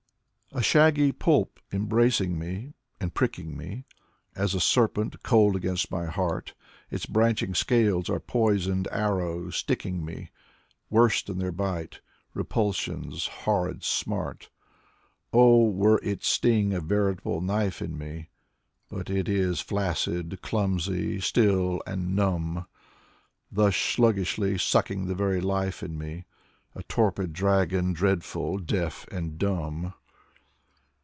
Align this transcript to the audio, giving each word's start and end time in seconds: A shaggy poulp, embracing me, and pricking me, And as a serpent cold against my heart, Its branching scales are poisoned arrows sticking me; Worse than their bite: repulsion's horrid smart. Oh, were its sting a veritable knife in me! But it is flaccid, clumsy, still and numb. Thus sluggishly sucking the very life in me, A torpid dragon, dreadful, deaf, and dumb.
A 0.53 0.61
shaggy 0.61 1.13
poulp, 1.13 1.61
embracing 1.71 2.37
me, 2.37 2.73
and 2.99 3.13
pricking 3.13 3.55
me, 3.55 3.85
And 4.35 4.43
as 4.43 4.53
a 4.53 4.59
serpent 4.59 5.23
cold 5.23 5.55
against 5.55 5.89
my 5.89 6.07
heart, 6.07 6.53
Its 6.89 7.05
branching 7.05 7.55
scales 7.55 8.09
are 8.09 8.19
poisoned 8.19 8.89
arrows 8.91 9.55
sticking 9.55 10.03
me; 10.03 10.29
Worse 10.89 11.23
than 11.23 11.37
their 11.37 11.53
bite: 11.53 12.01
repulsion's 12.33 13.27
horrid 13.27 13.85
smart. 13.85 14.49
Oh, 15.31 15.69
were 15.69 16.01
its 16.03 16.27
sting 16.27 16.73
a 16.73 16.81
veritable 16.81 17.39
knife 17.39 17.81
in 17.81 17.97
me! 17.97 18.27
But 18.89 19.09
it 19.09 19.29
is 19.29 19.61
flaccid, 19.61 20.41
clumsy, 20.41 21.21
still 21.21 21.81
and 21.87 22.13
numb. 22.13 22.65
Thus 23.49 23.77
sluggishly 23.77 24.57
sucking 24.57 25.05
the 25.05 25.15
very 25.15 25.39
life 25.39 25.81
in 25.81 25.97
me, 25.97 26.25
A 26.75 26.83
torpid 26.83 27.31
dragon, 27.31 27.93
dreadful, 27.93 28.57
deaf, 28.57 29.07
and 29.09 29.37
dumb. 29.37 29.93